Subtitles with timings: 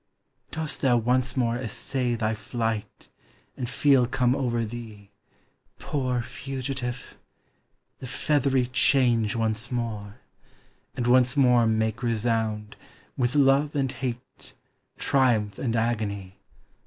[0.49, 3.07] Dost thou once more essay Thy flight;
[3.55, 5.11] and feel come over thee,
[5.77, 7.19] Poor fugitive!
[7.99, 10.15] the feathery change Once more;
[10.97, 12.75] and once more make resound,
[13.15, 14.55] With love and hate,
[14.97, 16.39] triumph and agony.